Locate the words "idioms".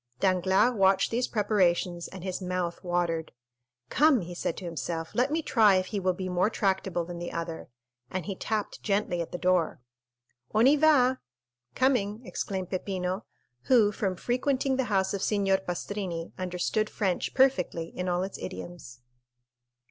18.39-19.01